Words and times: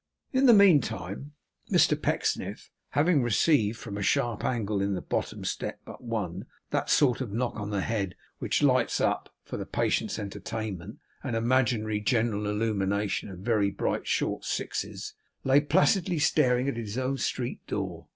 In 0.33 0.47
the 0.47 0.53
meantime 0.55 1.33
Mr 1.69 1.95
Pecksniff, 1.95 2.71
having 2.89 3.21
received 3.21 3.77
from 3.77 3.99
a 3.99 4.01
sharp 4.01 4.43
angle 4.43 4.81
in 4.81 4.95
the 4.95 5.01
bottom 5.03 5.45
step 5.45 5.79
but 5.85 6.03
one, 6.03 6.47
that 6.71 6.89
sort 6.89 7.21
of 7.21 7.31
knock 7.31 7.55
on 7.59 7.69
the 7.69 7.81
head 7.81 8.15
which 8.39 8.63
lights 8.63 8.99
up, 8.99 9.31
for 9.43 9.57
the 9.57 9.65
patient's 9.67 10.17
entertainment, 10.17 10.97
an 11.21 11.35
imaginary 11.35 11.99
general 11.99 12.47
illumination 12.47 13.29
of 13.29 13.41
very 13.41 13.69
bright 13.69 14.07
short 14.07 14.43
sixes, 14.43 15.13
lay 15.43 15.61
placidly 15.61 16.17
staring 16.17 16.67
at 16.67 16.77
his 16.77 16.97
own 16.97 17.19
street 17.19 17.59
door. 17.67 18.07